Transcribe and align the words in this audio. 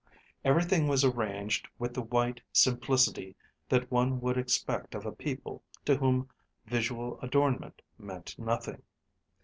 Everything 0.43 0.87
was 0.87 1.05
arranged 1.05 1.67
with 1.77 1.93
the 1.93 2.01
white 2.01 2.41
simplicity 2.51 3.35
that 3.69 3.91
one 3.91 4.19
would 4.19 4.35
expect 4.35 4.95
of 4.95 5.05
a 5.05 5.11
people 5.11 5.61
to 5.85 5.95
whom 5.95 6.27
visual 6.65 7.19
adornment 7.21 7.83
meant 7.99 8.33
nothing. 8.39 8.81